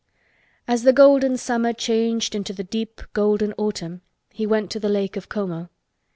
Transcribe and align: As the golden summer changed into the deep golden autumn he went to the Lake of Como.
As 0.67 0.81
the 0.81 0.93
golden 0.93 1.37
summer 1.37 1.73
changed 1.73 2.33
into 2.33 2.53
the 2.53 2.63
deep 2.63 3.03
golden 3.13 3.53
autumn 3.53 4.01
he 4.33 4.47
went 4.47 4.71
to 4.71 4.79
the 4.79 4.89
Lake 4.89 5.15
of 5.15 5.29
Como. 5.29 5.69